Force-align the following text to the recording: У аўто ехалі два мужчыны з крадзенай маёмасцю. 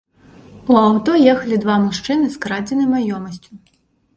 У 0.75 0.77
аўто 0.85 1.11
ехалі 1.33 1.59
два 1.65 1.75
мужчыны 1.85 2.25
з 2.37 2.41
крадзенай 2.47 2.87
маёмасцю. 2.95 3.51